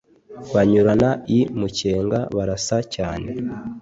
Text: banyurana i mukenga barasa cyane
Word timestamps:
banyurana 0.53 1.09
i 1.37 1.39
mukenga 1.59 2.19
barasa 2.35 2.77
cyane 2.95 3.29